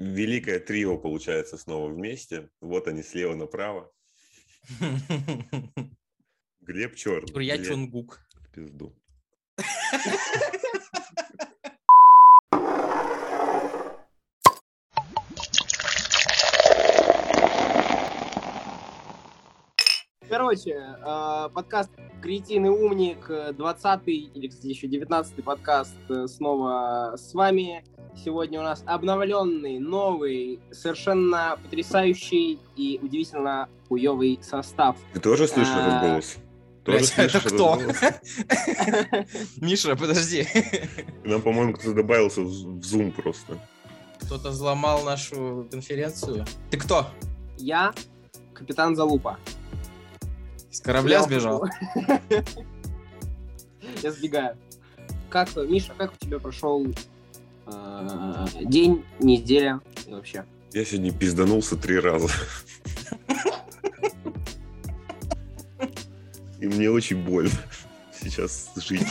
[0.00, 2.48] Великое трио получается снова вместе.
[2.62, 3.92] Вот они слева направо.
[6.62, 7.44] Глеб черный.
[7.44, 8.94] Я Глеб в пизду.
[20.30, 21.90] Короче, э, подкаст
[22.22, 27.84] «Кретин и умник», э, 20 или, кстати, еще 19 подкаст э, снова с вами.
[28.16, 34.96] Сегодня у нас обновленный, новый, совершенно потрясающий и удивительно хуёвый состав.
[35.12, 36.36] Ты тоже слышишь А, этот голос?
[36.84, 37.78] Тоже Блядь, это слышишь кто?
[39.64, 40.46] Миша, подожди.
[41.24, 43.58] Нам, по-моему, кто-то добавился в Zoom просто.
[44.22, 46.44] Кто-то взломал нашу конференцию.
[46.70, 47.06] Ты кто?
[47.58, 47.92] Я
[48.54, 49.38] капитан Залупа.
[50.70, 51.64] С корабля сбежал?
[54.02, 54.56] Я сбегаю.
[55.30, 56.86] Как, Миша, как у тебя прошел
[57.66, 60.44] э, день, неделя и вообще?
[60.72, 62.28] Я сегодня пизданулся три раза.
[66.58, 67.50] И мне очень больно
[68.12, 69.06] сейчас жить.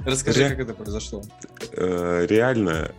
[0.00, 1.22] Расскажи, Ре- как это произошло.
[1.72, 2.92] Э, Реально,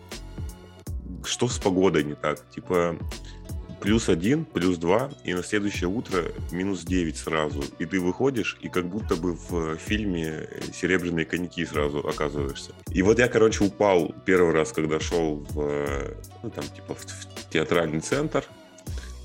[1.23, 2.47] что с погодой не так?
[2.51, 2.95] Типа,
[3.85, 7.63] плюс один, плюс два, и на следующее утро минус девять сразу.
[7.77, 12.71] И ты выходишь, и как будто бы в фильме «Серебряные коньки» сразу оказываешься.
[12.89, 17.49] И вот я, короче, упал первый раз, когда шел в, ну, там, типа, в, в
[17.51, 18.43] театральный центр.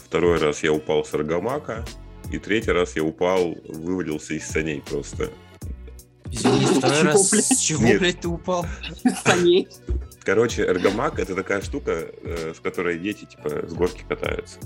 [0.04, 1.86] Второй раз я упал с аргамака.
[2.30, 5.30] И третий раз я упал, вывалился из саней просто.
[6.30, 8.66] Извини, второй Чего, раз с чего, блядь, ты упал?
[9.24, 9.68] Саней.
[10.30, 14.60] Короче, эргомак это такая штука, э, с которой дети типа с горки катаются.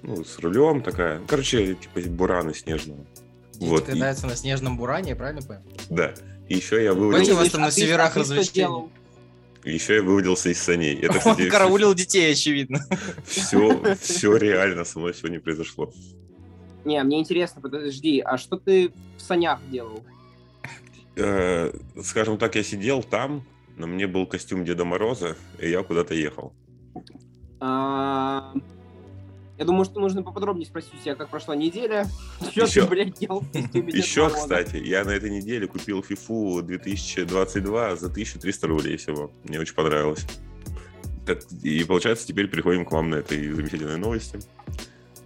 [0.00, 1.20] Ну, с рулем такая.
[1.28, 3.04] Короче, типа бураны снежного.
[3.52, 5.60] Дети Вот, и- катаются на снежном буране, я правильно понял?
[5.90, 6.14] Да.
[6.48, 8.88] И еще я вывалился, вас там на северах развлечений.
[9.62, 10.98] еще я вывалился из саней.
[10.98, 12.80] Это, Он кстати, караулил детей, очевидно.
[13.26, 15.92] все, все реально со мной сегодня произошло.
[16.86, 20.02] Не, мне интересно, подожди, а что ты в санях делал?
[21.16, 21.70] Э,
[22.02, 23.44] скажем так, я сидел там,
[23.76, 26.52] на мне был костюм Деда Мороза, и я куда-то ехал.
[27.60, 28.52] А,
[29.58, 32.06] Я думаю, что нужно поподробнее спросить у тебя, как прошла неделя.
[32.50, 34.40] Что Ещё- ты, блядь, делал в костюме Деда Еще, Мороза?
[34.40, 39.30] кстати, я на этой неделе купил FIFA 2022 за 1300 рублей всего.
[39.44, 40.26] Мне очень понравилось.
[41.62, 44.40] И получается, теперь переходим к вам на этой замечательной новости.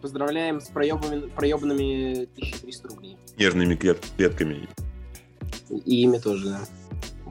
[0.03, 3.17] Поздравляем с проебанными, проебанными 1300 рублей.
[3.39, 4.69] Нервными клет- клетками.
[5.71, 6.61] И ими тоже, да.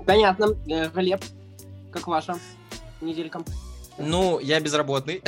[0.05, 0.55] Понятно.
[0.67, 1.23] Э, Глеб,
[1.91, 2.37] как ваша
[3.01, 3.41] неделька?
[3.97, 5.21] Ну, я безработный,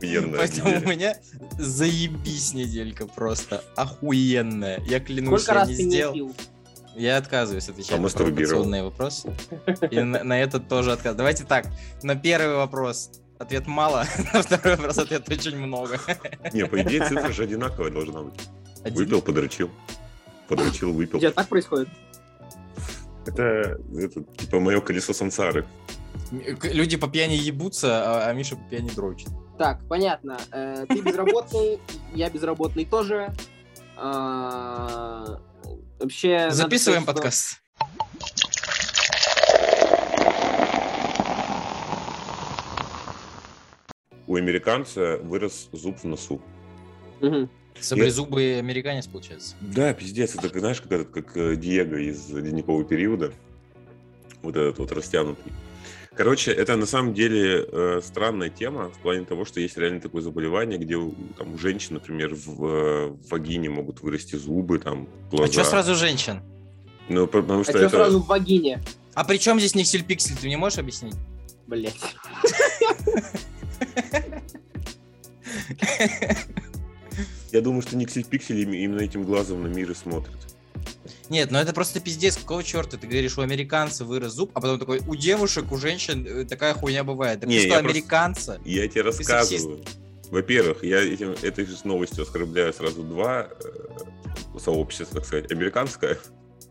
[0.00, 1.16] Охуенная поэтому у меня
[1.58, 3.62] заебись неделька просто.
[3.76, 4.80] Охуенная.
[4.86, 6.14] Я клянусь, Сколько я раз не ты не сделал.
[6.14, 6.34] пил?
[6.96, 9.32] Я отказываюсь отвечать А на провокационные вопросы.
[9.90, 11.14] И на, на этот тоже отказ.
[11.14, 11.66] Давайте так.
[12.02, 14.04] На первый вопрос ответ мало,
[14.34, 15.98] на второй вопрос ответ очень много.
[16.52, 18.40] Не, по идее, цифра же одинаковая должна быть.
[18.84, 18.98] Один.
[18.98, 19.70] Выпил, подрочил.
[20.48, 21.18] Подрочил, У выпил.
[21.18, 21.88] тебя так происходит?
[23.26, 25.66] Это, это типа мое колесо сансары.
[26.62, 29.28] Люди по пьяни ебутся, а, а Миша по пьяни дрочит.
[29.58, 30.38] Так, понятно.
[30.50, 31.78] Э, ты безработный,
[32.14, 33.32] я безработный тоже.
[33.96, 35.40] А,
[36.02, 36.50] Вообще...
[36.50, 37.62] Записываем сказать, подкаст.
[44.26, 46.40] У американца вырос зуб в носу.
[47.20, 47.48] Мгм.
[47.80, 49.56] Саблезубый американец, получается.
[49.60, 53.32] Да, пиздец, это, знаешь, как, этот, как э, Диего из ледникового периода.
[54.42, 55.52] Вот этот вот растянутый.
[56.14, 60.20] Короче, это на самом деле э, странная тема в плане того, что есть реально такое
[60.20, 65.08] заболевание, где у, там, у женщин, например, в, э, в вагине могут вырасти зубы, там,
[65.30, 65.50] глаза.
[65.50, 66.42] А что сразу женщин?
[67.08, 67.96] Ну, потому А что что это...
[67.96, 68.82] сразу в вагине?
[69.14, 71.14] А при чем здесь Никсель Пиксель, ты мне можешь объяснить?
[71.66, 71.96] Блять.
[77.52, 80.36] Я думаю, что Никсель Пиксель им- именно этим глазом на мир и смотрит.
[81.28, 82.96] Нет, ну это просто пиздец, какого черта?
[82.96, 86.74] Ты говоришь, у американца вырос зуб, а потом такой, у девушек, у женщин э, такая
[86.74, 87.40] хуйня бывает.
[87.40, 88.60] Так Не, что, я просто- американца?
[88.64, 89.30] Я тебе сексист.
[89.30, 89.84] рассказываю.
[90.30, 96.18] Во-первых, я этим, этой же новостью оскорбляю сразу два э, сообщества, так сказать, американское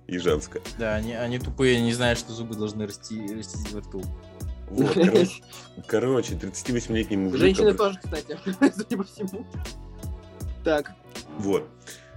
[0.07, 0.61] и женское.
[0.79, 4.03] Да, они, они тупые, не знают, что зубы должны расти, расти во рту.
[4.69, 5.43] Вот, короче,
[5.87, 7.39] короче, 38-летний мужик...
[7.39, 8.37] Женщины тоже, кстати,
[8.75, 9.45] судя по всему.
[10.63, 10.91] Так.
[11.37, 11.67] Вот.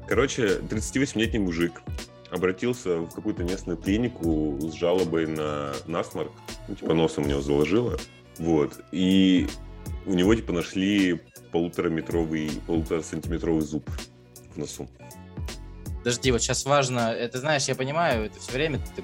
[0.08, 1.82] Короче, 38-летний мужик
[2.30, 6.32] обратился в какую-то местную клинику с жалобой на насморк.
[6.68, 7.98] Ну, типа носом у него заложило.
[8.38, 8.80] Вот.
[8.92, 9.46] И
[10.06, 11.20] у него, типа, нашли
[11.52, 13.88] полутораметровый, полуторасантиметровый зуб
[14.54, 14.88] в носу.
[15.98, 19.02] Подожди, вот сейчас важно, это знаешь, я понимаю, это все время ты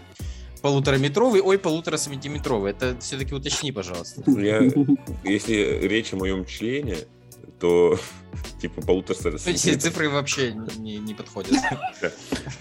[0.60, 2.72] полутораметровый, ой, полутора сантиметровый.
[2.72, 4.22] Это все-таки уточни, пожалуйста.
[4.30, 4.60] Я,
[5.24, 6.96] если речь о моем члене,
[7.60, 7.98] то
[8.60, 9.16] типа полутора
[9.46, 11.52] Эти цифры вообще не, не подходят.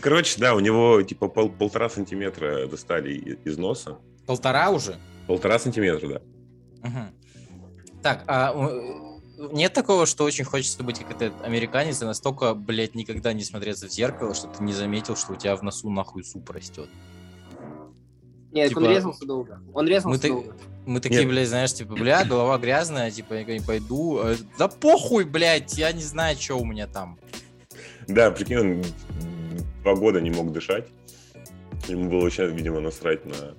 [0.02, 3.14] Короче, да, у него типа пол- полтора сантиметра достали
[3.44, 3.98] из носа.
[4.26, 5.00] Полтора уже?
[5.28, 6.22] Полтора сантиметра, да.
[6.88, 7.16] Мгм.
[8.04, 8.54] Так, а
[9.52, 13.88] нет такого, что очень хочется быть как этот американец и настолько, блядь, никогда не смотреться
[13.88, 16.90] в зеркало, что ты не заметил, что у тебя в носу нахуй суп растет.
[18.52, 19.62] Нет, Типа, он резался долго.
[19.74, 20.56] Он резался мы ты- долго.
[20.86, 21.30] Мы такие, Нет.
[21.30, 24.20] блядь, знаешь, типа, бля, голова грязная, типа, я не пойду.
[24.24, 27.20] А, Да похуй, блядь, я не знаю, что у меня там.
[28.08, 28.84] Да, прикинь, он
[29.84, 30.88] два года не мог дышать.
[31.88, 33.54] Ему было вообще, видимо, насрать на,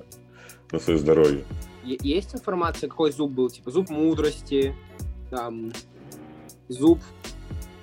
[0.73, 1.45] на свое здоровье.
[1.85, 3.49] Есть информация, какой зуб был?
[3.49, 4.75] Типа зуб мудрости,
[5.31, 5.73] там,
[6.69, 6.99] зуб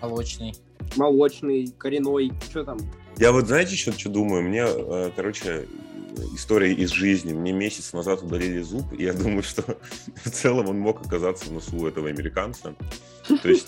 [0.01, 0.53] Молочный.
[0.97, 2.77] молочный, коренной, что там?
[3.17, 4.43] Я вот знаете, что, что думаю?
[4.43, 5.67] Мне, э, короче,
[6.33, 7.33] история из жизни.
[7.33, 9.63] Мне месяц назад удалили зуб, и я думаю, что
[10.23, 12.75] в целом он мог оказаться в носу этого американца.
[13.27, 13.67] То есть,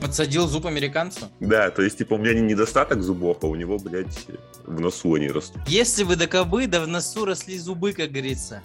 [0.00, 1.28] подсадил зуб американцу?
[1.40, 4.26] да, то есть, типа, у меня не недостаток зубов, а у него, блядь,
[4.64, 5.62] в носу они растут.
[5.66, 8.62] Если вы до кобы, да в носу росли зубы, как говорится.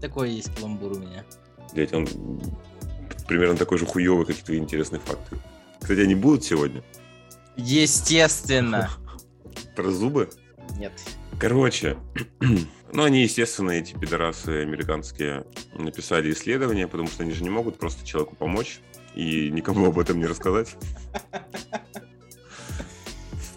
[0.00, 1.24] Такой есть каламбур у меня.
[1.74, 2.08] Блядь, он
[3.28, 5.38] примерно такой же хуёвый, как и твои интересные факты.
[5.80, 6.82] Кстати, они будут сегодня?
[7.56, 8.90] Естественно.
[9.76, 10.30] Про зубы?
[10.78, 10.92] Нет.
[11.42, 11.96] Короче,
[12.92, 15.44] ну они, естественно, эти пидорасы американские
[15.74, 18.78] написали исследование, потому что они же не могут просто человеку помочь
[19.16, 20.76] и никому об этом не рассказать.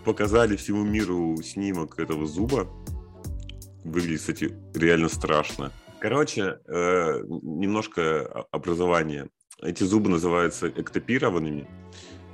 [0.03, 2.67] Показали всему миру снимок этого зуба.
[3.83, 5.71] Выглядит, кстати, реально страшно.
[5.99, 9.29] Короче, э, немножко о- образования.
[9.61, 11.67] Эти зубы называются эктопированными,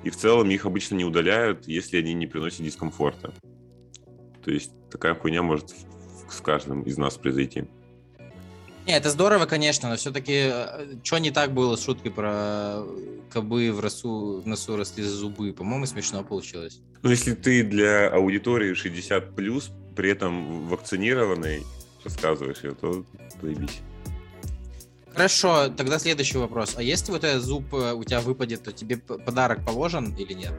[0.06, 3.34] и в целом их обычно не удаляют, если они не приносят дискомфорта.
[4.44, 5.74] То есть такая хуйня может
[6.30, 7.66] с каждым из нас произойти.
[8.88, 10.52] Не, это здорово, конечно, но все-таки
[11.04, 12.84] что не так было с шуткой про
[13.32, 15.54] кобы в, росу, в носу росли зубы?
[15.54, 16.82] По-моему, смешно получилось.
[17.04, 19.36] Но если ты для аудитории 60
[19.96, 21.64] при этом вакцинированный,
[22.04, 23.06] рассказываешь ее, то
[23.42, 23.82] заебись.
[25.14, 26.76] Хорошо, тогда следующий вопрос.
[26.78, 30.54] А если вот этот зуб э, у тебя выпадет, то тебе подарок положен или нет?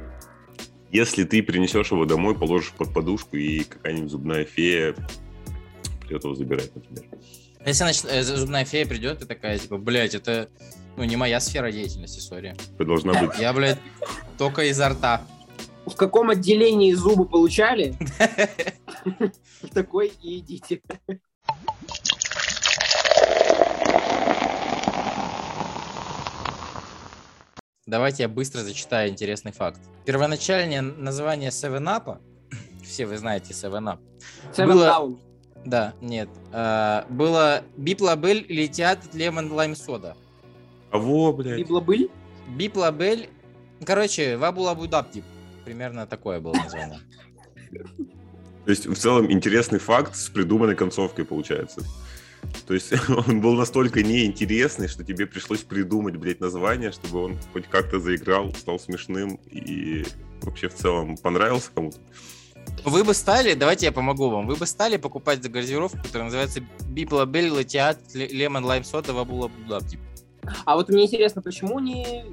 [0.92, 4.94] Если ты принесешь его домой, положишь под подушку, и какая-нибудь зубная фея
[6.00, 7.04] придет его забирать, например.
[7.64, 10.50] А Если нач- э, зубная фея придет и такая, типа, блядь, это
[10.96, 12.54] ну, не моя сфера деятельности, сори.
[12.74, 13.38] Это должна быть...
[13.38, 13.78] Я, блядь,
[14.36, 15.22] только изо рта.
[15.86, 17.96] В каком отделении зубы получали?
[19.62, 20.82] В такой и идите.
[27.86, 29.80] Давайте я быстро зачитаю интересный факт.
[30.04, 32.18] Первоначальное название 7-Up,
[32.84, 33.98] все вы знаете 7-Up,
[34.52, 35.18] Seven Было- Down.
[35.64, 40.16] да, нет, э, было Bib-Label Lithiated Lemon Lime Soda.
[40.92, 41.58] А во, блядь.
[41.58, 42.08] Библобыль?
[42.56, 43.28] Bib-Label,
[43.84, 45.24] короче, Вабулабудапти,
[45.64, 47.00] примерно такое было название.
[48.64, 51.82] То есть, в целом, интересный факт с придуманной концовкой получается.
[52.66, 52.92] То есть,
[53.28, 58.54] он был настолько неинтересный, что тебе пришлось придумать, блядь, название, чтобы он хоть как-то заиграл,
[58.54, 60.04] стал смешным и
[60.42, 61.98] вообще в целом понравился кому-то.
[62.84, 67.48] Вы бы стали, давайте я помогу вам, вы бы стали покупать газировку, которая называется Bib-Label
[67.48, 69.98] Lithiated Lemon Lime Soda Вабулабудапти.
[70.64, 72.24] А вот мне интересно, почему не...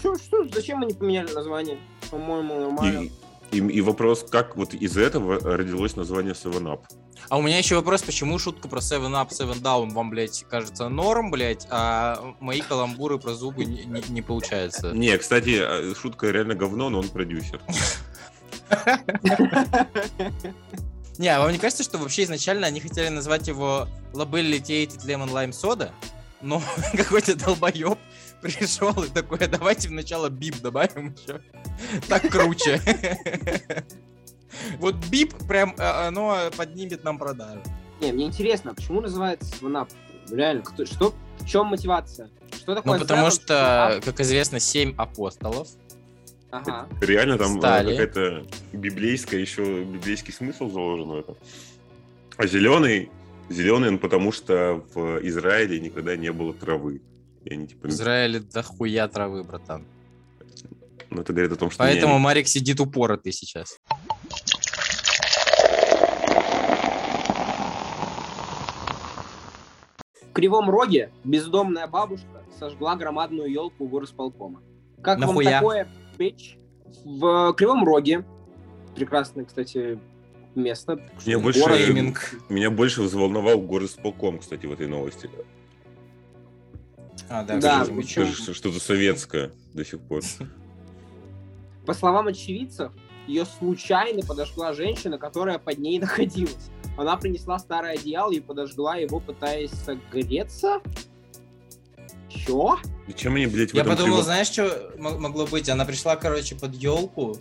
[0.00, 1.78] Чё, что, зачем они поменяли название?
[2.10, 3.10] По-моему, нормально.
[3.50, 6.80] И, и, и вопрос, как вот из этого родилось название 7-Up?
[7.28, 11.66] А у меня еще вопрос, почему шутка про 7-Up, 7-Down вам, блядь, кажется норм, блядь,
[11.70, 14.90] а мои каламбуры про зубы не, не- не получается?
[14.92, 17.60] Не, кстати, э, шутка реально говно, но он продюсер.
[21.18, 25.30] Не, а вам не кажется, что вообще изначально они хотели назвать его Label Litiated Lemon
[25.30, 25.90] Lime Soda,
[26.40, 26.62] но
[26.96, 27.98] какой-то долбоеб
[28.40, 31.40] пришел и такой, «А давайте вначале бип добавим еще.
[32.08, 32.80] Так круче.
[34.78, 37.62] Вот бип прям, э, оно поднимет нам продажи.
[38.00, 39.90] Не, мне интересно, почему называется Сванап?
[40.30, 42.30] Реально, кто, что, в чем мотивация?
[42.54, 45.68] Что такое Ну, потому что, как известно, семь апостолов.
[46.50, 46.88] Ага.
[47.00, 47.90] Реально там э, Стали.
[47.96, 51.36] какая-то библейская, еще библейский смысл заложен в этом.
[52.36, 53.10] А зеленый,
[53.48, 57.02] зеленый он потому что в Израиле никогда не было травы.
[57.44, 59.84] И они типа, В Израиле дохуя травы, братан.
[61.10, 63.78] ну это говорит о том, что Поэтому не- Марик сидит упоротый сейчас.
[70.22, 74.62] В Кривом Роге бездомная бабушка сожгла громадную елку у горосполкома.
[75.02, 75.50] Как Нахуя?
[75.50, 76.56] вам такое, бич?
[77.04, 78.24] В Кривом Роге,
[78.94, 79.98] прекрасный, кстати,
[80.54, 81.00] место.
[81.26, 81.78] Меня больше, Город.
[82.48, 85.30] Меня больше взволновал горосполком, кстати, в этой новости.
[87.28, 90.22] А, да, Да, что-то советское до сих пор.
[91.86, 92.92] По словам очевидцев,
[93.30, 96.70] ее случайно подожгла женщина, которая под ней находилась.
[96.96, 100.80] Она принесла старое одеяло и подожгла его, пытаясь согреться.
[102.28, 102.76] Чё?
[103.08, 105.68] Зачем они, блядь, в Я этом подумал, криво- знаешь, что могло быть?
[105.68, 107.36] Она пришла, короче, под елку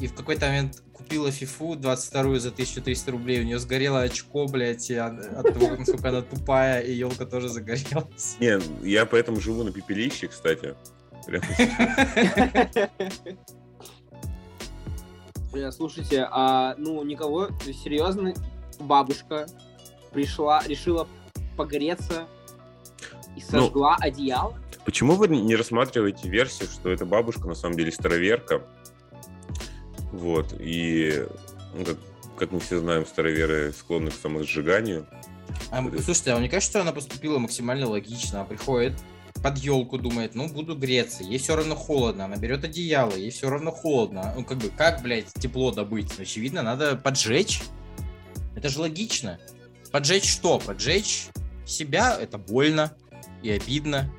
[0.00, 3.42] и в какой-то момент купила фифу 22 за 1300 рублей.
[3.42, 8.36] У нее сгорело очко, блядь, и от того, насколько она тупая, и елка тоже загорелась.
[8.40, 10.74] Не, я поэтому живу на пепелище, кстати.
[11.26, 11.42] Прям.
[15.54, 18.34] Э, Слушайте, а ну никого, серьезно,
[18.80, 19.46] бабушка
[20.12, 21.06] пришла, решила
[21.56, 22.26] погреться
[23.36, 24.58] и Ну, сожгла одеяло?
[24.84, 28.62] Почему вы не рассматриваете версию, что эта бабушка на самом деле староверка?
[30.12, 31.26] Вот, и
[31.74, 31.96] ну, как,
[32.36, 35.06] как мы все знаем, староверы склонны к самосжиганию.
[35.70, 38.40] А, слушайте, а мне кажется, что она поступила максимально логично.
[38.40, 38.94] Она приходит
[39.44, 41.22] под елку, думает, ну, буду греться.
[41.22, 42.24] Ей все равно холодно.
[42.24, 44.32] Она берет одеяло, ей все равно холодно.
[44.34, 46.18] Ну, как бы, как, блядь, тепло добыть?
[46.18, 47.60] Очевидно, надо поджечь.
[48.56, 49.38] Это же логично.
[49.92, 50.58] Поджечь что?
[50.58, 51.26] Поджечь
[51.66, 52.96] себя— это больно
[53.42, 54.10] и обидно.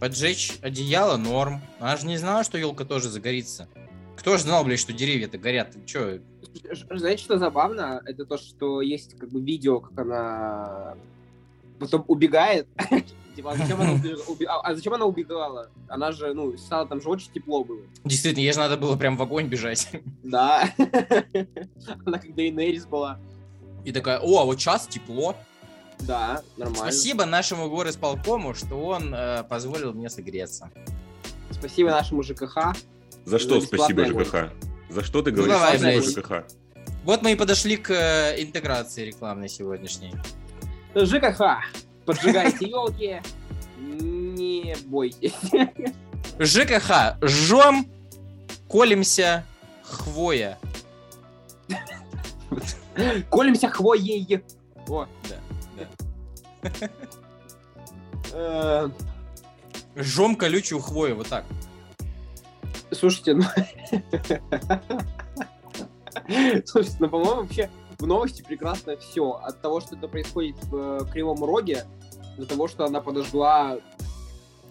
[0.00, 1.60] Поджечь одеяло— норм.
[1.78, 3.68] Она же не знала, что елка тоже загорится.
[4.16, 5.76] Кто же знал, блядь, что деревья-то горят?
[5.86, 6.20] Ж-
[6.90, 8.00] Знаете, что забавно?
[8.06, 10.96] Это то, что есть как бы видео, как она
[11.78, 12.68] потом убегает.
[13.36, 14.00] Типа, а зачем она
[14.48, 15.70] а- а зачем она убегала?
[15.88, 17.80] Она же, ну, стало там же очень тепло было.
[18.04, 19.88] Действительно, ей же надо было прям в огонь бежать.
[20.24, 20.68] Да.
[22.04, 23.20] Она как Дейнерис была.
[23.84, 25.36] И такая, о, а вот сейчас тепло.
[26.00, 26.82] Да, нормально.
[26.82, 30.70] Спасибо нашему горосполкому, что он э, позволил мне согреться.
[31.52, 32.74] Спасибо нашему ЖКХ.
[33.24, 34.52] За что За спасибо ЖКХ?
[34.90, 36.16] За что ты говоришь давай, спасибо блядь.
[36.16, 36.58] ЖКХ?
[37.04, 40.12] Вот мы и подошли к э, интеграции рекламной сегодняшней.
[40.94, 41.40] ЖКХ.
[42.04, 43.20] Поджигайте елки.
[43.78, 45.34] Не бойтесь.
[46.38, 47.16] ЖКХ.
[47.22, 47.86] Жжем,
[48.68, 49.44] колемся,
[49.82, 50.58] хвоя.
[53.30, 54.42] Колемся хвоей.
[54.88, 55.36] О, Да,
[56.72, 56.90] да.
[58.32, 58.90] э,
[59.96, 61.44] Жжем колючую хвою, вот так.
[62.90, 63.44] Слушайте, ну...
[66.64, 69.32] Слушайте, ну, по-моему, вообще в новости прекрасно все.
[69.32, 71.84] От того, что это происходит в э, Кривом Роге,
[72.36, 73.78] до того, что она подожгла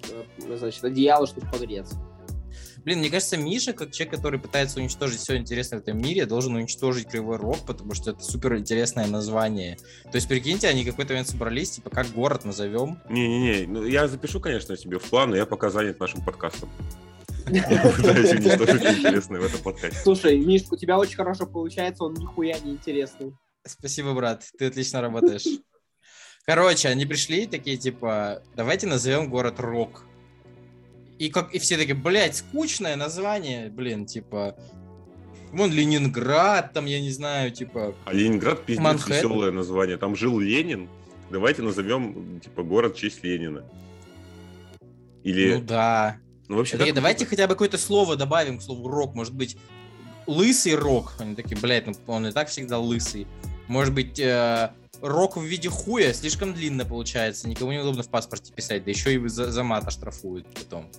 [0.10, 1.96] э, значит, одеяло, чтобы погреться.
[2.86, 6.56] Блин, мне кажется, Миша, как человек, который пытается уничтожить все интересное в этом мире, должен
[6.56, 9.78] уничтожить Кривой Рог, потому что это супер интересное название.
[10.10, 13.02] То есть, прикиньте, они в какой-то момент собрались, типа, как город назовем.
[13.10, 16.70] Не-не-не, ну, я запишу, конечно, себе в план, но я пока занят нашим подкастом.
[17.96, 20.00] Пытаюсь уничтожить интересное в этом подкасте.
[20.04, 23.34] Слушай, Миш, у тебя очень хорошо получается, он нихуя не интересный.
[23.66, 25.46] Спасибо, брат, ты отлично работаешь.
[26.46, 30.06] Короче, они пришли такие, типа, давайте назовем город Рок.
[31.20, 34.56] И как и все такие, блядь, скучное название, блин, типа,
[35.52, 39.16] вон Ленинград, там, я не знаю, типа, А Ленинград пиздец Манхэттен.
[39.16, 39.98] веселое название.
[39.98, 40.90] Там жил Ленин.
[41.30, 43.66] Давайте назовем, типа, город в честь Ленина.
[45.24, 46.18] Или, ну да.
[46.48, 49.58] Ну, вообще, как- давайте хотя бы какое-то слово добавим к слову рок, может быть,
[50.28, 51.14] лысый рок.
[51.20, 53.28] Они такие, блядь, ну он и так всегда лысый.
[53.68, 58.84] Может быть, э, рок в виде хуя слишком длинно получается, никому неудобно в паспорте писать,
[58.86, 60.90] да еще и за, за мат оштрафуют потом.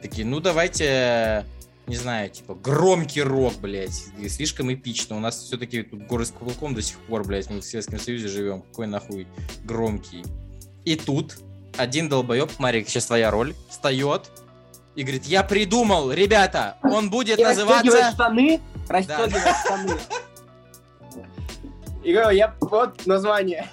[0.00, 1.44] Такие, ну давайте,
[1.86, 5.16] не знаю, типа, громкий рок, блядь, и слишком эпично.
[5.16, 8.28] У нас все-таки тут горы с кулаком до сих пор, блядь, мы в Советском Союзе
[8.28, 9.28] живем, какой нахуй
[9.64, 10.24] громкий.
[10.84, 11.38] И тут
[11.76, 14.30] один долбоеб, Марик, сейчас твоя роль, встает
[14.94, 18.12] и говорит, я придумал, ребята, он будет И называться...
[18.12, 19.92] штаны, расстегивает штаны.
[22.02, 23.68] И говорю, я вот название.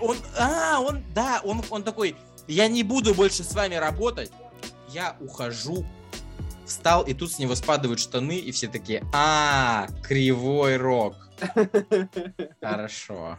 [0.00, 2.14] Он, а, он, да, он, он такой,
[2.46, 4.30] я не буду больше с вами работать,
[4.90, 5.84] я ухожу.
[6.66, 11.14] Встал, и тут с него спадают штаны, и все такие, а, кривой рок.
[12.62, 13.38] Хорошо.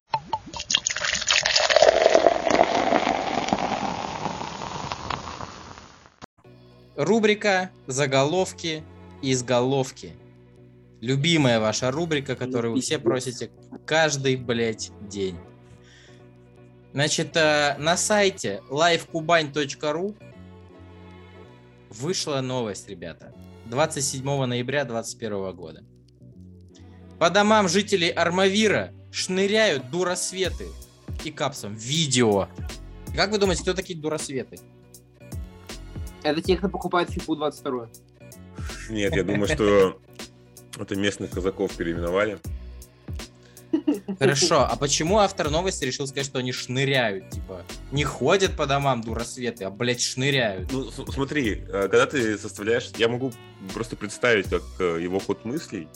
[6.95, 8.83] Рубрика «Заголовки
[9.21, 10.13] из головки».
[11.01, 13.51] Любимая ваша рубрика, которую вы все просите
[13.85, 15.37] каждый, блядь, день.
[16.93, 20.15] Значит, э, на сайте livekubань.ru
[21.89, 23.33] вышла новость, ребята.
[23.65, 25.83] 27 ноября 2021 года.
[27.19, 30.67] По домам жителей Армавира шныряют дуросветы
[31.25, 32.47] и капсом видео.
[33.15, 34.59] Как вы думаете, кто такие дуросветы?
[36.25, 37.89] Это те, кто покупает фифу 22.
[38.89, 39.99] Нет, я думаю, что
[40.79, 42.39] Это местных казаков переименовали.
[44.19, 47.29] Хорошо, а почему автор новости решил сказать, что они шныряют?
[47.29, 50.71] Типа, не ходят по домам дуросветы, а, блядь, шныряют.
[50.71, 52.89] Ну, с- смотри, э, когда ты составляешь...
[52.97, 53.33] Я могу
[53.73, 55.89] просто представить, как э, его ход мыслей.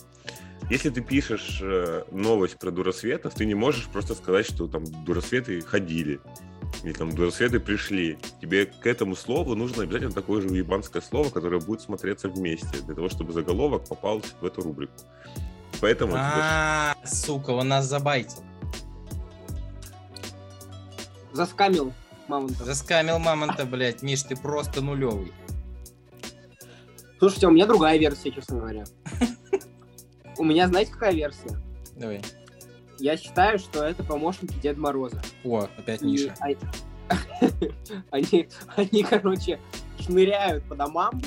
[0.69, 5.61] Если ты пишешь э, новость про дуросветов, ты не можешь просто сказать, что там дуросветы
[5.61, 6.19] ходили.
[6.83, 8.17] Или там дуросветы пришли.
[8.41, 12.95] Тебе к этому слову нужно обязательно такое же уебанское слово, которое будет смотреться вместе, для
[12.95, 14.93] того, чтобы заголовок попал в эту рубрику.
[15.81, 16.13] Поэтому...
[16.13, 18.43] это А, сука, он нас забайтил.
[21.33, 21.93] Заскамил
[22.27, 22.63] мамонта.
[22.65, 24.01] Заскамил мамонта, блядь.
[24.01, 25.33] Миш, ты просто нулевый.
[27.19, 28.85] Слушайте, у меня другая версия, честно говоря.
[30.37, 31.61] У меня, знаете, какая версия?
[31.97, 32.21] Давай.
[32.99, 35.21] Я считаю, что это помощники Деда Мороза.
[35.43, 36.35] О, опять Миша.
[38.11, 39.59] Они, они, короче,
[39.99, 41.19] шныряют по домам,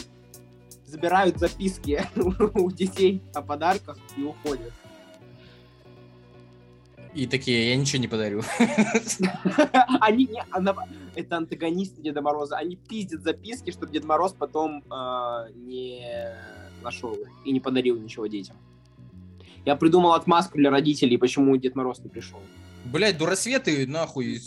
[0.87, 2.05] забирают записки
[2.55, 4.73] у детей о подарках и уходят.
[7.15, 8.43] И такие, я ничего не подарю.
[10.01, 10.43] Они не...
[10.53, 10.87] она-
[11.17, 12.57] Это антагонисты Деда Мороза.
[12.57, 16.07] Они пиздят записки, чтобы Дед Мороз потом э, не
[16.83, 18.57] нашел и не подарил ничего детям.
[19.65, 22.41] Я придумал отмазку для родителей, почему Дед Мороз не пришел.
[22.85, 24.41] Блядь, дуросветы, нахуй.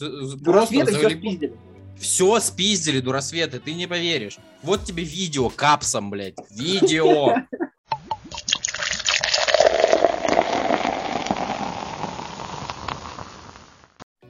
[0.44, 1.54] просто все завали- спиздили.
[1.98, 4.38] Все спиздили, дуросветы, ты не поверишь.
[4.62, 6.36] Вот тебе видео капсом, блядь.
[6.52, 7.36] Видео.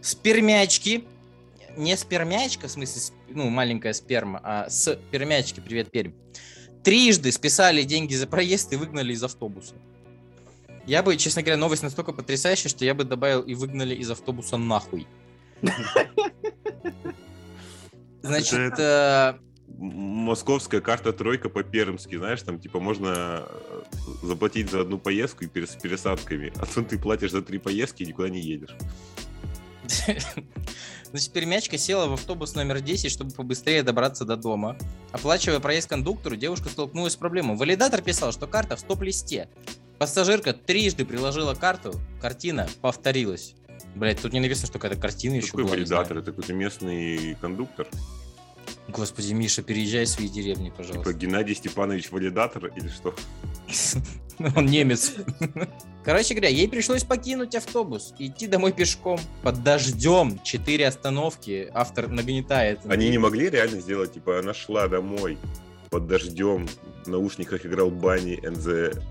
[0.01, 1.05] Спермячки.
[1.77, 6.13] Не спермячка, в смысле, ну, маленькая сперма, а спермячки, привет, Пермь.
[6.83, 9.75] Трижды списали деньги за проезд и выгнали из автобуса.
[10.85, 14.57] Я бы, честно говоря, новость настолько потрясающая, что я бы добавил и выгнали из автобуса
[14.57, 15.07] нахуй.
[18.21, 19.35] Значит, э,
[19.77, 23.83] Московская карта тройка по-пермски, знаешь, там типа можно э,
[24.23, 28.03] заплатить за одну поездку и перес- с пересадками, а тут ты платишь за три поездки
[28.03, 28.75] и никуда не едешь.
[31.11, 34.77] Значит, пермячка села в автобус номер 10, чтобы побыстрее добраться до дома.
[35.11, 37.57] Оплачивая проезд кондуктору, девушка столкнулась с проблемой.
[37.57, 39.49] Валидатор писал, что карта в стоп-листе.
[39.97, 43.55] Пассажирка трижды приложила карту, картина повторилась.
[43.95, 46.17] Блять, тут не написано, что какая-то картина еще Какой валидатор?
[46.17, 47.87] Это какой-то местный кондуктор?
[48.87, 51.13] Господи, Миша, переезжай в свои деревни, Типа пожалуйста.
[51.13, 53.15] Геннадий Степанович валидатор или что?
[54.55, 55.13] Он немец.
[56.03, 59.19] Короче говоря, ей пришлось покинуть автобус и идти домой пешком.
[59.43, 60.39] Под дождем.
[60.43, 61.69] Четыре остановки.
[61.73, 62.79] Автор нагнетает.
[62.85, 65.37] Они не могли реально сделать, типа, она шла домой
[65.89, 66.67] под дождем,
[67.05, 69.01] в наушниках играл Банни and the...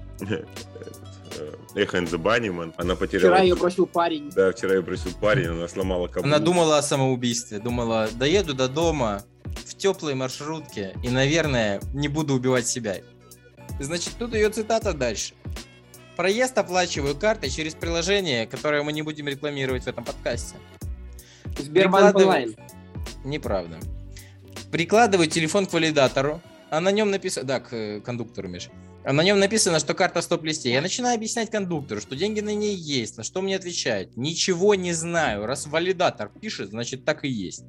[1.74, 2.72] Эхо and the Bunnyman.
[2.76, 3.34] Она потеряла...
[3.34, 4.30] Вчера ее бросил парень.
[4.30, 6.26] Да, вчера я просил парень, она сломала каблук.
[6.26, 7.58] Она думала о самоубийстве.
[7.58, 9.24] Думала, доеду до дома
[9.66, 12.98] в теплой маршрутке и, наверное, не буду убивать себя.
[13.80, 15.34] Значит, тут ее цитата дальше.
[16.16, 20.54] Проезд оплачиваю картой через приложение, которое мы не будем рекламировать в этом подкасте.
[21.58, 22.54] Сбербанк онлайн.
[23.24, 23.80] Неправда.
[24.70, 27.46] Прикладываю телефон к валидатору, а на нем написано...
[27.46, 28.70] Да, к э, кондуктору, Миш.
[29.04, 30.72] На нем написано, что карта в стоп-листе.
[30.72, 34.16] Я начинаю объяснять кондуктору, что деньги на ней есть, на что мне отвечает.
[34.16, 35.44] Ничего не знаю.
[35.44, 37.64] Раз валидатор пишет, значит так и есть.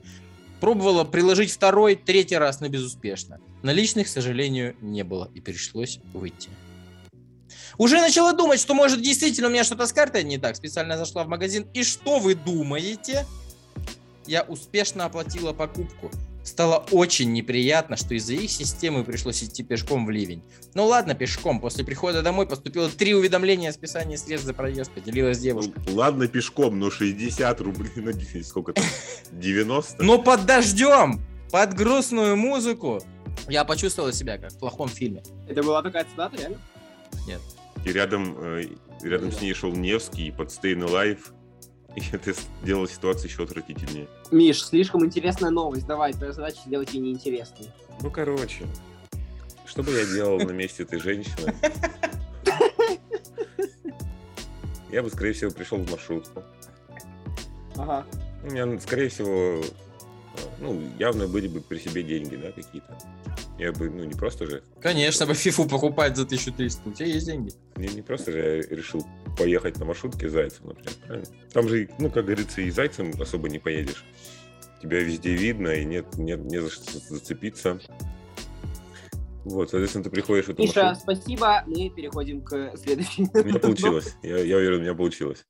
[0.61, 3.41] Пробовала приложить второй, третий раз, но безуспешно.
[3.63, 6.49] Наличных, к сожалению, не было, и пришлось выйти.
[7.77, 10.55] Уже начала думать, что может действительно у меня что-то с картой не так.
[10.55, 11.67] Специально зашла в магазин.
[11.73, 13.25] И что вы думаете?
[14.25, 16.09] Я успешно оплатила покупку.
[16.45, 20.43] Стало очень неприятно, что из-за их системы пришлось идти пешком в ливень.
[20.75, 21.59] Ну ладно, пешком.
[21.59, 24.91] После прихода домой поступило три уведомления о списании средств за проезд.
[24.91, 25.73] Поделилась девушка.
[25.87, 28.85] Ну, Ладно, пешком, но 60 рублей, ну, сколько там,
[29.31, 30.03] 90?
[30.03, 31.19] Но под дождем,
[31.51, 33.01] под грустную музыку,
[33.49, 35.23] я почувствовала себя как в плохом фильме.
[35.49, 36.59] Это была такая цитата, реально?
[37.83, 38.67] И рядом, э,
[39.01, 41.19] рядом с ней шел Невский под Staying Alive,
[41.95, 44.07] и это сделало ситуацию еще отвратительнее.
[44.31, 45.87] Миш, слишком интересная новость.
[45.87, 47.69] Давай, твоя задача сделать ее неинтересной.
[48.01, 48.65] Ну, короче,
[49.65, 51.55] что бы я делал на месте этой женщины?
[54.91, 56.41] Я бы, скорее всего, пришел в маршрутку.
[57.75, 58.05] Ага.
[58.43, 59.61] У меня, скорее всего,
[60.59, 62.97] ну, явно были бы при себе деньги, да, какие-то.
[63.57, 66.89] Я бы, ну, не просто же, Конечно, бы фифу покупать за 1300.
[66.89, 67.53] У тебя есть деньги.
[67.77, 69.05] не, не просто же я решил
[69.37, 71.27] поехать на маршрутке зайцем, например, правильно?
[71.53, 74.03] Там же, ну, как говорится, и зайцем особо не поедешь.
[74.81, 77.79] Тебя везде видно, и нет, нет, не за что зацепиться.
[79.45, 81.15] Вот, соответственно, ты приходишь в эту Миша, маршрутку.
[81.15, 81.63] спасибо.
[81.67, 83.23] Мы переходим к следующей.
[83.33, 84.15] У меня получилось.
[84.21, 85.45] Я, я уверен, у меня получилось.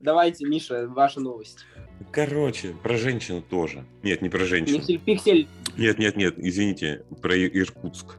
[0.00, 1.66] Давайте, Миша, ваша новость.
[2.10, 3.84] Короче, про женщину тоже.
[4.02, 4.78] Нет, не про женщину.
[4.78, 5.46] Никсель-пиксель.
[5.76, 8.16] Нет, нет, нет, извините, про Иркутск.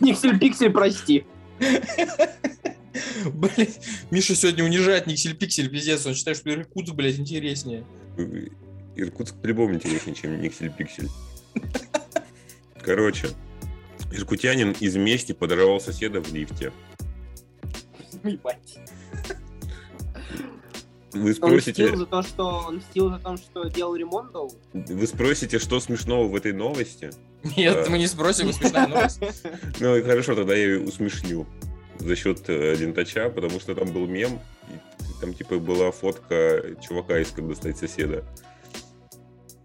[0.00, 1.24] Никсель-пиксель, прости.
[3.32, 6.06] Блять, Миша сегодня унижает Никсель Пиксель, пиздец.
[6.06, 7.84] Он считает, что Иркутск, блядь, интереснее.
[8.96, 11.08] Иркутск по-любому интереснее, чем Никсель-Пиксель.
[12.82, 13.28] Короче,
[14.12, 16.72] иркутянин из мести подорвал соседа в лифте.
[18.24, 18.78] Ебать.
[21.12, 24.50] Вы Он спросите, мстил за то, что он мстил за то, что делал ремонт дом?
[24.72, 27.10] вы спросите, что смешного в этой новости?
[27.56, 27.90] Нет, Да.
[27.90, 29.20] мы не спросим, смешная новость.
[29.80, 31.46] Ну и хорошо, тогда я ее усмешню
[31.98, 34.38] за счет э, лентача, потому что там был мем,
[35.20, 38.24] там типа была фотка чувака из «Как достать соседа».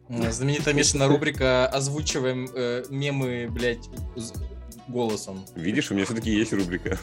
[0.10, 3.90] М, Знаменитая Мишина рубрика «Озвучиваем э, мемы, блядь,
[4.88, 5.46] голосом».
[5.56, 6.98] Видишь, у меня все-таки есть рубрика.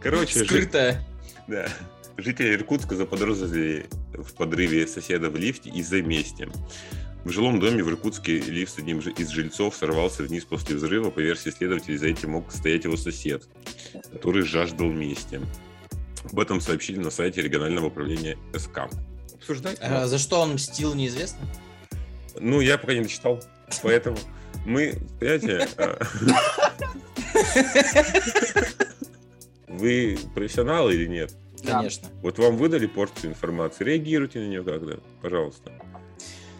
[0.00, 1.04] Короче, жи- Скрытая.
[1.48, 1.68] Да.
[2.16, 6.48] Жители Иркутска заподозрили в подрыве соседа в лифте из-за мести.
[7.24, 11.10] В жилом доме в Иркутске лифт с одним жи- из жильцов сорвался вниз после взрыва.
[11.10, 13.44] По версии следователей, за этим мог стоять его сосед,
[14.12, 15.40] который жаждал мести.
[16.30, 18.88] Об этом сообщили на сайте регионального управления СК.
[19.42, 19.78] Обсуждать?
[19.80, 21.46] А За что он мстил, неизвестно.
[22.38, 23.42] Ну, я пока не дочитал,
[23.82, 24.16] поэтому
[24.64, 25.98] мы, понимаете, а,
[29.68, 31.34] вы профессионалы или нет?
[31.64, 32.08] Конечно.
[32.22, 35.72] Вот вам выдали порцию информации, реагируйте на нее когда, пожалуйста.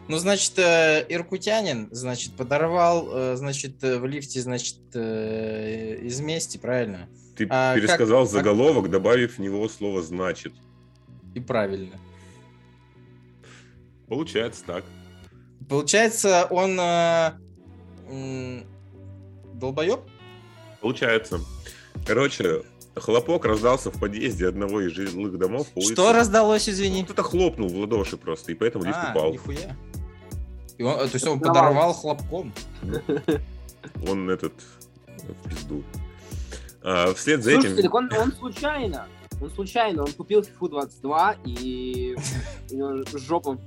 [0.08, 7.08] Ну, значит, э, иркутянин, значит, подорвал, э, значит, э, в лифте, значит, из мести, правильно?
[7.36, 10.52] Ты А как- пересказал как- заголовок, добавив в него слово «значит».
[11.34, 11.98] И правильно.
[14.12, 14.84] Получается так.
[15.70, 17.32] Получается, он э,
[19.54, 20.00] долбоеб?
[20.82, 21.40] Получается.
[22.06, 22.62] Короче,
[22.94, 25.94] хлопок раздался в подъезде одного из жилых домов по улице.
[25.94, 27.04] Что раздалось, извини?
[27.04, 29.32] Кто-то хлопнул в ладоши просто, и поэтому лифт А, упал.
[29.32, 29.78] нихуя.
[30.76, 32.52] И он, э, то есть он подорвал хлопком.
[34.06, 34.52] Он этот
[35.06, 35.82] в пизду.
[36.82, 37.82] А, вслед за Слушайте, этим...
[37.84, 39.08] так он, он случайно.
[39.40, 42.16] Он случайно, он купил FIFA 22, и
[42.70, 43.58] у него жопа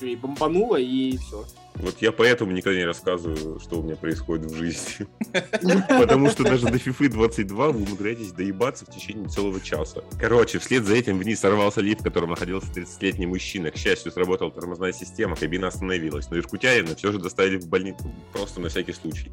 [0.00, 1.44] и бомбанула, и все.
[1.74, 5.06] Вот я поэтому никогда не рассказываю, что у меня происходит в жизни.
[5.88, 10.02] Потому что даже до FIFA 22 вы умудряетесь доебаться в течение целого часа.
[10.20, 13.70] Короче, вслед за этим вниз сорвался лифт, в котором находился 30-летний мужчина.
[13.70, 16.30] К счастью, сработала тормозная система, кабина остановилась.
[16.30, 19.32] Но иркутянина все же доставили в больницу, просто на всякий случай.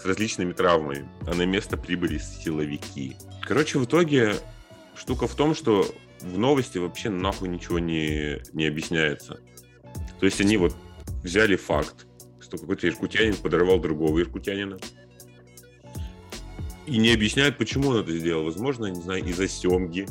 [0.00, 1.06] С различными травмами.
[1.26, 3.16] А на место прибыли силовики.
[3.42, 4.36] Короче, в итоге
[4.96, 5.86] штука в том, что
[6.20, 9.40] в новости вообще нахуй ничего не, не объясняется.
[10.20, 10.74] То есть они вот
[11.22, 12.06] взяли факт,
[12.40, 14.78] что какой-то иркутянин подорвал другого иркутянина.
[16.86, 18.44] И не объясняют, почему он это сделал.
[18.44, 20.06] Возможно, не знаю, из-за семги,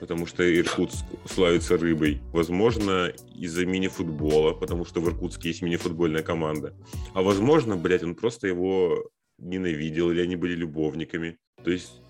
[0.00, 2.20] потому что Иркутск славится рыбой.
[2.32, 6.74] Возможно, из-за мини-футбола, потому что в Иркутске есть мини-футбольная команда.
[7.14, 11.38] А возможно, блядь, он просто его ненавидел, или они были любовниками.
[11.62, 12.00] То есть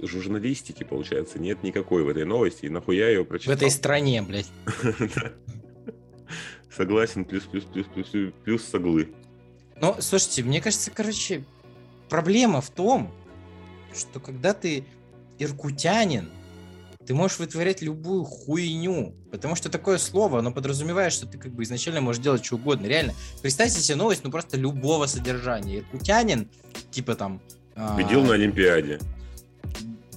[0.00, 3.54] журналистики, получается, нет никакой в этой новости, и нахуя я ее В прочитал.
[3.56, 4.50] этой стране, блядь.
[6.78, 9.12] Согласен, плюс, плюс, плюс, плюс, плюс, плюс соглы.
[9.80, 11.44] Ну, слушайте, мне кажется, короче,
[12.08, 13.12] проблема в том,
[13.92, 14.84] что когда ты
[15.40, 16.30] иркутянин,
[17.04, 19.12] ты можешь вытворять любую хуйню.
[19.32, 22.86] Потому что такое слово, оно подразумевает, что ты как бы изначально можешь делать что угодно.
[22.86, 23.12] Реально,
[23.42, 25.78] представьте себе новость, ну просто любого содержания.
[25.78, 26.48] Иркутянин,
[26.92, 27.40] типа там...
[27.74, 29.00] а, Победил на Олимпиаде.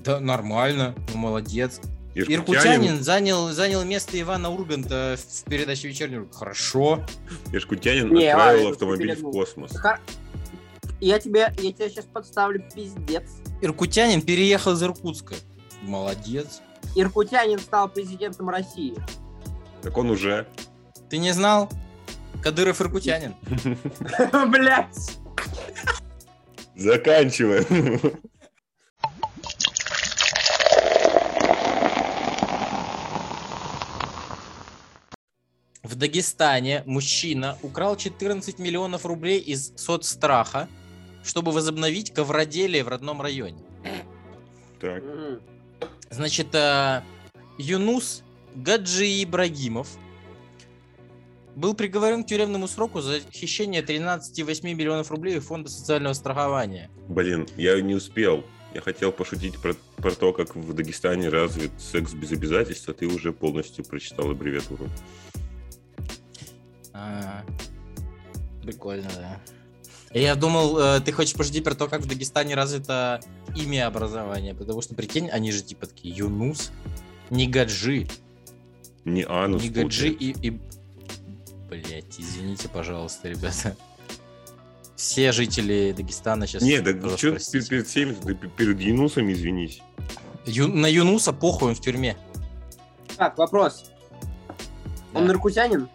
[0.04, 1.82] Да, нормально, ну молодец.
[2.14, 6.36] Иркутянин, Иркутянин занял, занял место Ивана Урганта в передаче «Вечерний Ургант».
[6.36, 7.06] Хорошо.
[7.54, 9.72] Иркутянин Не, отправил ладно, автомобиль в космос.
[9.76, 10.00] Ха-
[11.00, 13.24] Я тебе, я тебе сейчас подставлю пиздец.
[13.62, 15.36] Иркутянин переехал из Иркутска.
[15.84, 16.62] Молодец.
[16.96, 18.96] Иркутянин стал президентом России.
[19.82, 20.48] Так он уже.
[21.10, 21.70] Ты не знал?
[22.44, 23.36] Кадыров иркутянин.
[24.52, 25.18] Блять.
[26.76, 28.02] Заканчиваем.
[36.02, 40.68] Дагестане мужчина украл 14 миллионов рублей из соцстраха,
[41.24, 43.62] чтобы возобновить ковроделие в родном районе.
[44.80, 45.04] Так.
[46.10, 47.04] Значит, э,
[47.60, 48.24] Юнус
[48.56, 49.90] Гаджи Ибрагимов
[51.56, 56.90] был приговорен к тюремному сроку за хищение 13,8 миллионов рублей фонда социального страхования.
[57.10, 58.44] Блин, я не успел.
[58.74, 63.06] Я хотел пошутить про, про то, как в Дагестане развит секс без обязательств, а ты
[63.06, 64.90] уже полностью прочитал аббревиатуру.
[66.94, 67.44] А,
[68.64, 69.40] Прикольно, да.
[70.14, 73.22] Я думал, э, ты хочешь пошутить про то, как в Дагестане развито
[73.56, 76.72] имя образования, потому что, прикинь, они же типа такие Юнус,
[77.30, 78.08] не Гаджи,
[79.06, 79.64] Не анус.
[79.64, 80.40] не Гаджи получается.
[80.42, 80.48] и...
[80.50, 80.62] и...
[81.70, 83.78] Блять, извините, пожалуйста, ребята.
[84.98, 86.62] Все жители Дагестана сейчас...
[86.62, 89.82] Не, да что перед, перед всеми, ты перед Янусами извинись.
[90.46, 92.18] Ю- на Юнуса похуй, он в тюрьме.
[93.18, 93.86] Так, вопрос.
[95.14, 95.28] Он Да.
[95.34, 95.88] наркутянин?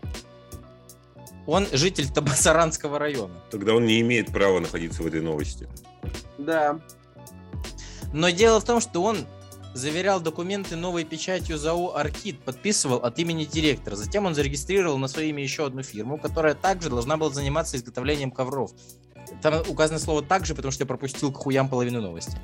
[1.46, 3.34] Он житель Табасаранского района.
[3.50, 5.68] Тогда он не имеет права находиться в этой новости.
[6.38, 6.80] Да.
[8.12, 9.26] Но дело в том, что он
[9.74, 13.94] заверял документы новой печатью ЗАО «Аркид», подписывал от имени директора.
[13.94, 18.30] Затем он зарегистрировал на свое имя еще одну фирму, которая также должна была заниматься изготовлением
[18.30, 18.72] ковров.
[19.42, 22.38] Там указано слово «также», потому что я пропустил к хуям половину новости.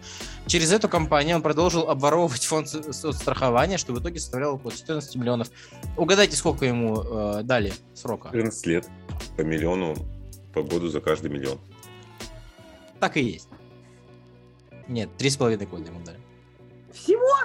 [0.46, 5.16] Через эту компанию он продолжил обворовывать фонд со- соцстрахования, что в итоге составляло около 14
[5.16, 5.48] миллионов.
[5.96, 8.28] Угадайте, сколько ему э, дали срока?
[8.28, 8.88] 14 лет
[9.36, 9.96] по миллиону
[10.52, 11.58] по году за каждый миллион.
[13.00, 13.48] Так и есть.
[14.88, 16.18] Нет, три с половиной года ему дали.
[16.92, 17.36] Всего?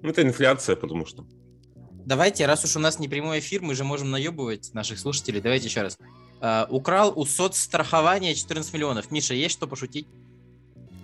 [0.00, 1.24] Ну, это инфляция, потому что.
[2.04, 5.40] Давайте, раз уж у нас не прямой эфир, мы же можем наебывать наших слушателей.
[5.40, 5.98] Давайте еще раз.
[6.40, 9.10] А, украл у соцстрахования 14 миллионов.
[9.10, 10.06] Миша, есть что пошутить?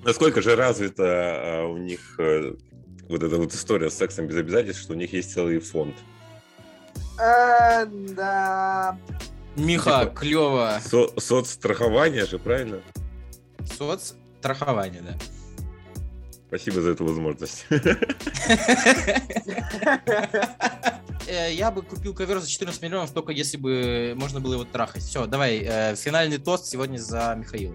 [0.04, 2.54] Насколько же развита а, у них э,
[3.08, 5.94] вот эта вот история с сексом без обязательств, что у них есть целый фонд.
[7.18, 8.98] Э, да.
[9.56, 10.80] Миха, Типа- клево.
[10.84, 12.80] Со- соцстрахование же, правильно?
[13.76, 15.14] Соцстрахование, да.
[16.48, 17.64] Спасибо за эту возможность.
[21.26, 25.02] Э, Я бы купил ковер за 14 миллионов, только если бы можно было его трахать.
[25.02, 27.74] Все, давай, э, финальный тост сегодня за Михаила.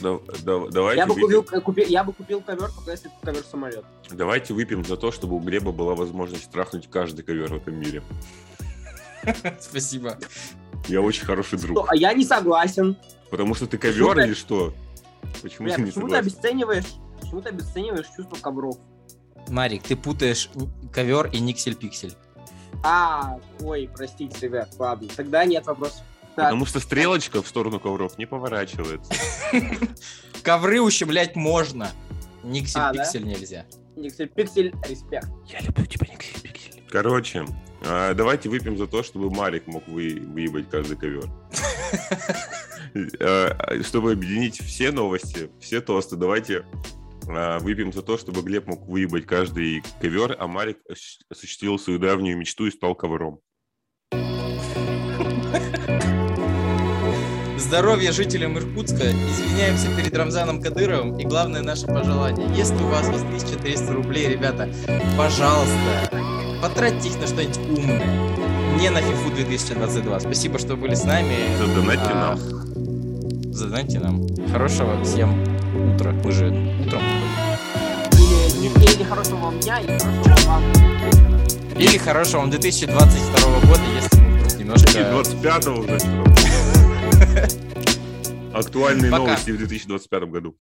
[0.00, 3.16] Да- да- Давайте Я бы выпьем- купил, купи- я бы купил ковер, только если это
[3.26, 3.84] ковер самолет.
[4.10, 8.02] Давайте выпьем за то, чтобы у Глеба была возможность трахнуть каждый ковер в этом мире.
[9.60, 10.18] Спасибо.
[10.88, 11.84] Я очень хороший друг.
[11.90, 12.96] А я не согласен.
[13.30, 14.72] Потому что ты Почему ковер ты- или что?
[15.42, 16.84] Почему Бля, ты не почему ты обесцениваешь?
[17.20, 18.78] Почему ты обесцениваешь чувство ковров?
[19.48, 20.48] Марик, ты путаешь
[20.92, 22.14] ковер и никсель-пиксель.
[22.82, 25.08] А, ой, простите, ребят, ладно.
[25.16, 26.02] Тогда нет вопросов.
[26.36, 29.12] Так, Потому что стрелочка в сторону ковров не поворачивается.
[30.42, 31.90] Ковры ущемлять можно.
[32.42, 33.64] А, Никсель-пиксель нельзя.
[33.96, 35.28] Никсель Пиксель, респект.
[35.46, 36.82] Я люблю тебя, Никсель-пиксель.
[36.90, 37.46] Короче,
[37.82, 41.28] а, давайте выпьем за то, чтобы Марик мог вы, выебать каждый ковер.
[43.20, 46.64] А, Чтобы объединить все новости, все тосты, давайте
[47.26, 52.36] выпьем за то, чтобы Глеб мог выебать каждый ковер, а Марик ос- осуществил свою давнюю
[52.38, 53.40] мечту и стал ковром.
[57.58, 59.10] Здоровья жителям Иркутска.
[59.10, 61.18] Извиняемся перед Рамзаном Кадыровым.
[61.18, 62.48] И главное наше пожелание.
[62.54, 64.70] Если у вас есть 1300 рублей, ребята,
[65.16, 66.10] пожалуйста,
[66.62, 68.78] потратьте их на что-нибудь умное.
[68.78, 70.20] Не на FIFA 2022.
[70.20, 71.34] Спасибо, что были с нами.
[71.58, 73.52] Задонатьте А, нам.
[73.52, 74.26] Задонатьте нам.
[74.52, 75.34] Хорошего всем
[75.94, 76.12] утра.
[76.12, 76.46] Мы же
[76.84, 77.02] утром.
[78.12, 81.40] Или, или, или хорошего вам дня, или хорошего вам вечера.
[81.78, 84.88] Или хорошего вам 2022 года, если мы И немножко...
[84.90, 85.98] 25-го уже.
[88.54, 89.24] Актуальные Пока.
[89.24, 90.56] новости в 2025 году.